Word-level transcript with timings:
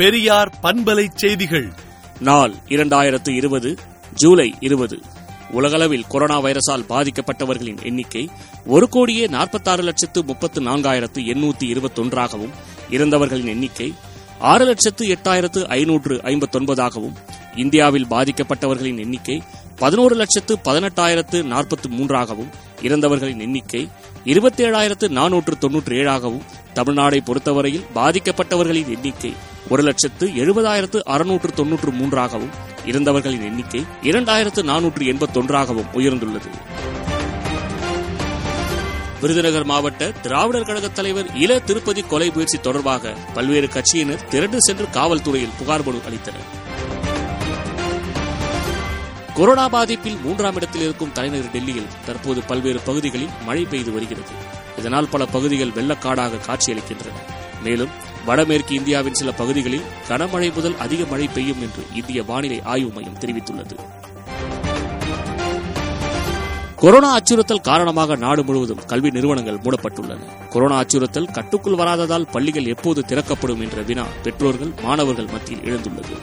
பெரியார் 0.00 0.58
பண்பலை 0.62 1.08
செய்திகள். 1.14 1.72
நாள் 2.20 2.54
இரண்டாயிரத்து 2.68 3.28
இருபது 3.28 3.78
ஜூலை 4.14 4.54
இருபது. 4.60 5.02
உலகளவில் 5.50 6.04
கொரோனா 6.08 6.40
வைரஸால் 6.40 6.84
பாதிக்கப்பட்டவர்களின் 6.88 7.82
எண்ணிக்கை 7.82 8.30
ஒரு 8.66 8.88
கோடியே 8.88 9.26
நாற்பத்தாறு 9.26 9.82
லட்சத்து 9.82 10.22
முப்பத்து 10.24 10.60
நான்காயிரத்து 10.60 11.20
எண்ணூத்தி 11.22 11.62
இருபத்தொன்றாகவும் 11.62 12.52
இறந்தவர்களின் 12.90 13.46
எண்ணிக்கை 13.46 13.94
ஆறு 14.40 14.64
லட்சத்து 14.64 15.06
எட்டாயிரத்து 15.06 15.66
ஐநூற்று 15.68 16.20
ஐம்பத்தொன்பதாகவும் 16.24 17.16
இந்தியாவில் 17.56 18.06
பாதிக்கப்பட்டவர்களின் 18.10 18.98
எண்ணிக்கை 18.98 19.42
பதினோரு 19.76 20.14
லட்சத்து 20.14 20.56
பதினெட்டாயிரத்து 20.64 21.42
நாற்பத்து 21.44 21.88
மூன்றாகவும் 21.88 22.50
இறந்தவர்களின் 22.82 23.40
எண்ணிக்கை 23.40 23.88
இருபத்தேழாயிரத்து 24.24 25.08
நானூற்று 25.08 25.54
தொன்னூற்றி 25.60 25.94
ஏழாகவும் 25.94 26.46
தமிழ்நாடை 26.74 27.20
பொறுத்தவரையில் 27.24 27.86
பாதிக்கப்பட்டவர்களின் 27.94 28.88
எண்ணிக்கை 28.88 29.32
ஒரு 29.68 29.82
லட்சத்து 29.82 30.26
எழுபதாயிரத்து 30.26 31.00
அறுநூற்று 31.00 31.52
தொன்னூற்று 31.52 31.90
மூன்றாகவும் 31.90 32.50
இறந்தவர்களின் 32.86 33.42
எண்ணிக்கை 33.42 33.84
இரண்டாயிரத்து 34.02 34.62
நானூற்று 34.62 35.06
எண்பத்தொன்றாகவும் 35.06 35.86
உயர்ந்துள்ளது. 35.92 36.50
விருதுநகர் 39.20 39.64
மாவட்ட 39.64 40.10
திராவிடர் 40.10 40.64
கழக 40.64 40.88
தலைவர் 40.88 41.36
இள 41.36 41.58
திருப்பதி 41.58 42.02
கொலை 42.02 42.30
முயற்சி 42.30 42.58
தொடர்பாக 42.58 43.16
பல்வேறு 43.34 43.66
கட்சியினர் 43.66 44.28
திரண்டு 44.28 44.62
சென்று 44.62 44.84
காவல்துறையில் 44.84 45.56
புகார் 45.58 45.84
மனு 45.84 46.00
அளித்தனர். 46.08 46.58
கொரோனா 49.34 49.68
பாதிப்பில் 49.68 50.20
மூன்றாம் 50.20 50.54
இடத்தில் 50.54 50.82
இருக்கும் 50.82 51.12
தலைநகர் 51.12 51.50
டெல்லியில் 51.50 51.86
தற்போது 52.06 52.42
பல்வேறு 52.42 52.80
பகுதிகளில் 52.80 53.28
மழை 53.44 53.64
பெய்து 53.64 53.92
வருகிறது. 53.92 54.30
இதனால் 54.76 55.08
பல 55.08 55.26
பகுதிகள் 55.26 55.84
வெள்ளக்காடாக 55.84 56.38
காட்சியளிக்கின்றன. 56.46 57.18
மேலும் 57.62 58.08
வடமேற்கு 58.30 58.74
இந்தியாவின் 58.74 59.14
சில 59.14 59.30
பகுதிகளில் 59.32 59.86
கனமழை 60.08 60.54
முதல் 60.54 60.78
அதிக 60.78 61.04
மழை 61.04 61.28
பெய்யும் 61.28 61.60
என்று 61.60 61.82
இந்திய 61.94 62.22
வானிலை 62.22 62.62
ஆய்வு 62.62 62.90
மையம் 62.90 63.18
தெரிவித்துள்ளது. 63.18 63.74
கொரோனா 66.76 67.08
அச்சுறுத்தல் 67.12 67.60
காரணமாக 67.60 68.16
நாடு 68.16 68.44
முழுவதும் 68.44 68.84
கல்வி 68.86 69.10
நிறுவனங்கள் 69.10 69.56
மூடப்பட்டுள்ளன. 69.56 70.48
கொரோனா 70.48 70.76
அச்சுறுத்தல் 70.76 71.30
கட்டுக்குள் 71.30 71.74
வராததால் 71.74 72.30
பள்ளிகள் 72.30 72.64
எப்போது 72.64 73.04
திறக்கப்படும் 73.04 73.60
என்ற 73.60 73.82
வினா 73.82 74.04
பெற்றோர்கள் 74.22 74.72
மாணவர்கள் 74.82 75.30
மத்தியில் 75.30 75.64
எழுந்துள்ளது. 75.64 76.16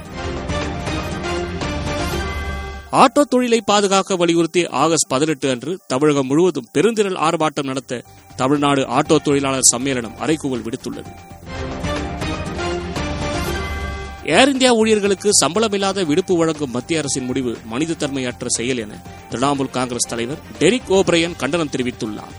ஆட்டோ 2.91 3.21
தொழிலை 3.21 3.61
பாதுகாக்க 3.61 4.15
வலியுறுத்தி 4.15 4.67
ஆகஸ்ட் 4.67 5.09
பதினெட்டு 5.09 5.49
அன்று 5.49 5.79
தமிழகம் 5.87 6.27
முழுவதும் 6.27 6.67
பெருந்திரள் 6.73 7.21
ஆர்ப்பாட்டம் 7.27 7.71
நடத்த 7.71 8.03
தமிழ்நாடு 8.35 8.81
ஆட்டோ 8.81 9.21
தொழிலாளர் 9.21 9.69
சம்மேளனம் 9.75 10.17
அறைகூவல் 10.25 10.65
விடுத்துள்ளது. 10.67 11.11
ஏர் 14.27 14.51
இந்தியா 14.51 14.73
ஊழியர்களுக்கு 14.73 15.29
சம்பளமில்லாத 15.45 16.05
விடுப்பு 16.05 16.37
வழங்கும் 16.37 16.71
மத்திய 16.71 16.99
அரசின் 16.99 17.25
முடிவு 17.25 17.57
மனித 17.65 17.93
தன்மையற்ற 17.93 18.45
செயல் 18.47 18.77
என 18.77 19.01
திரிணாமுல் 19.31 19.69
காங்கிரஸ் 19.69 20.07
தலைவர் 20.07 20.37
டெரிக் 20.59 20.89
ஓபிரையன் 20.89 21.35
கண்டனம் 21.37 21.69
தெரிவித்துள்ளார். 21.77 22.33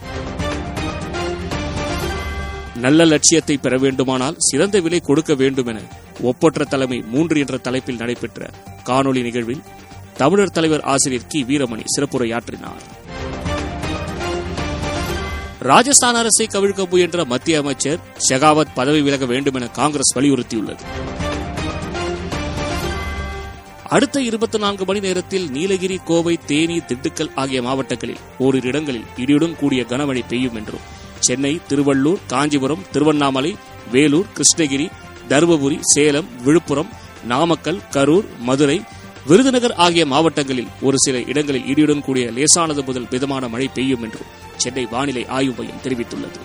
நல்ல 2.74 3.04
லட்சியத்தை 3.04 3.56
பெற 3.56 3.78
வேண்டுமானால் 3.78 4.34
சிறந்த 4.38 4.80
விலை 4.80 5.00
கொடுக்க 5.00 5.34
வேண்டும் 5.34 5.66
என 5.66 5.80
ஒப்பற்ற 6.20 6.64
தலைமை 6.64 7.04
மூன்று 7.06 7.38
என்ற 7.38 7.56
தலைப்பில் 7.56 7.96
நடைபெற்ற 7.96 8.50
காணொலி 8.86 9.22
நிகழ்வில் 9.22 9.62
தமிழர் 10.16 10.50
தலைவர் 10.50 10.80
ஆசிரியர் 10.80 11.26
கி. 11.26 11.44
வீரமணி 11.44 11.84
சிறப்புரையாற்றினார். 11.98 12.84
ராஜஸ்தான் 15.58 16.14
அரசை 16.14 16.46
கவிழ்க்க 16.46 16.90
முயன்ற 16.90 17.24
மத்திய 17.24 17.58
அமைச்சர் 17.58 17.98
ஷெகாவத் 18.28 18.74
பதவி 18.74 19.00
விலக 19.00 19.26
வேண்டும் 19.26 19.54
என 19.54 19.68
காங்கிரஸ் 19.68 20.18
வலியுறுத்தியுள்ளது. 20.18 20.78
அடுத்த 23.90 24.20
இருபத்தி 24.20 24.58
நான்கு 24.58 24.84
மணி 24.84 25.00
நேரத்தில் 25.00 25.50
நீலகிரி 25.50 26.00
கோவை 26.04 26.38
தேனி 26.46 26.78
திண்டுக்கல் 26.80 27.30
ஆகிய 27.34 27.62
மாவட்டங்களில் 27.62 28.22
ஓரிரு 28.38 28.68
இடங்களில் 28.68 29.06
இடியுடன் 29.16 29.56
கூடிய 29.56 29.82
கனமழை 29.82 30.22
பெய்யும் 30.28 30.54
என்றும் 30.54 30.84
சென்னை 31.20 31.60
திருவள்ளூர் 31.68 32.24
காஞ்சிபுரம் 32.26 32.84
திருவண்ணாமலை 32.92 33.52
வேலூர் 33.92 34.28
கிருஷ்ணகிரி 34.34 34.86
தருமபுரி 35.28 35.78
சேலம் 35.94 36.28
விழுப்புரம் 36.44 36.90
நாமக்கல் 37.24 37.80
கரூர் 37.90 38.28
மதுரை 38.38 38.78
விருதுநகர் 39.26 39.74
ஆகிய 39.76 40.06
மாவட்டங்களில் 40.06 40.70
ஒரு 40.80 40.96
சில 40.98 41.18
இடங்களில் 41.22 41.66
இடியுடன் 41.66 42.04
கூடிய 42.04 42.30
லேசானது 42.30 42.82
முதல் 42.82 43.08
மிதமான 43.10 43.48
மழை 43.48 43.68
பெய்யும் 43.74 44.02
என்றும் 44.02 44.30
சென்னை 44.56 44.86
வானிலை 44.90 45.26
ஆய்வு 45.28 45.54
மையம் 45.58 45.82
தெரிவித்துள்ளது. 45.84 46.38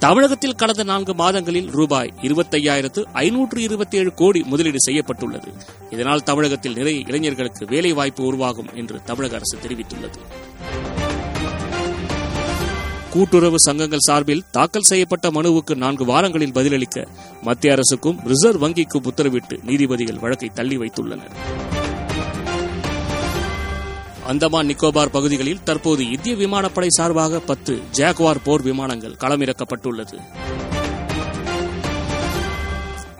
தமிழகத்தில் 0.00 0.54
கடந்த 0.54 0.82
நான்கு 0.82 1.14
மாதங்களில் 1.14 1.70
ரூபாய் 1.70 2.12
இருபத்தையாயிரத்து 2.20 3.04
ஐநூற்று 3.12 3.62
இருபத்தி 3.62 3.98
ஏழு 3.98 4.14
கோடி 4.14 4.42
முதலீடு 4.42 4.80
செய்யப்பட்டுள்ளது. 4.80 5.52
இதனால் 5.90 6.22
தமிழகத்தில் 6.22 6.74
நிறைய 6.74 7.00
இளைஞர்களுக்கு 7.06 7.66
வேலை 7.66 7.92
வாய்ப்பு 7.92 8.24
உருவாகும் 8.24 8.68
என்று 8.74 9.00
தமிழக 9.04 9.34
அரசு 9.34 9.58
தெரிவித்துள்ளது. 9.58 10.20
கூட்டுறவு 13.10 13.60
சங்கங்கள் 13.60 14.06
சார்பில் 14.06 14.44
தாக்கல் 14.50 14.88
செய்யப்பட்ட 14.88 15.30
மனுவுக்கு 15.30 15.74
நான்கு 15.74 16.04
வாரங்களில் 16.04 16.52
பதிலளிக்க 16.52 17.08
மத்திய 17.42 17.72
அரசுக்கும் 17.72 18.20
ரிசர்வ் 18.26 18.64
வங்கிக்கும் 18.64 19.06
உத்தரவிட்டு 19.12 19.64
நீதிபதிகள் 19.64 20.18
வழக்கை 20.18 20.50
தள்ளி 20.54 20.78
வைத்துள்ளனர். 20.78 21.30
அந்தமான் 24.30 24.66
நிக்கோபார் 24.66 25.10
பகுதிகளில் 25.10 25.62
தற்போது 25.62 26.10
இந்திய 26.10 26.36
விமானப்படை 26.36 26.88
சார்பாக 26.88 27.40
பத்து 27.40 27.80
ஜாக்வார் 27.92 28.40
போர் 28.44 28.62
விமானங்கள் 28.62 29.16
களமிறக்கப்பட்டுள்ளது. 29.20 30.16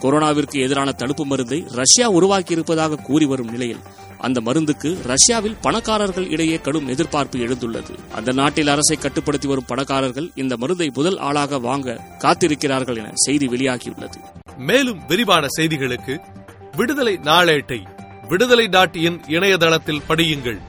கொரோனாவிற்கு 0.01 0.63
எதிரான 0.65 0.93
தடுப்பு 0.93 1.27
மருந்தை 1.27 1.65
ரஷ்யா 1.73 2.11
உருவாக்கியிருப்பதாக 2.11 3.03
கூறி 3.03 3.25
வரும் 3.25 3.51
நிலையில் 3.51 3.81
அந்த 4.19 4.41
மருந்துக்கு 4.41 4.97
ரஷ்யாவில் 5.07 5.57
பணக்காரர்கள் 5.61 6.31
இடையே 6.31 6.57
கடும் 6.57 6.89
எதிர்பார்ப்பு 6.89 7.39
எழுந்துள்ளது. 7.39 7.95
அந்த 8.11 8.33
நாட்டில் 8.33 8.69
அரசை 8.69 8.97
கட்டுப்படுத்தி 8.97 9.49
வரும் 9.49 9.65
பணக்காரர்கள் 9.67 10.31
இந்த 10.35 10.57
மருந்தை 10.57 10.91
முதல் 10.95 11.19
ஆளாக 11.19 11.59
வாங்க 11.59 12.01
காத்திருக்கிறார்கள் 12.19 12.97
என 12.97 13.11
செய்தி 13.15 13.49
வெளியாகியுள்ளது. 13.49 14.21
மேலும் 14.57 15.07
விரிவான 15.07 15.47
செய்திகளுக்கு 15.59 16.17
விடுதலை 16.77 17.15
நாளேட்டை 17.15 17.81
விடுதலை 18.29 18.69
டாட் 18.69 18.97
இன் 18.97 19.21
இணையதளத்தில் 19.27 20.03
படியுங்கள். 20.09 20.69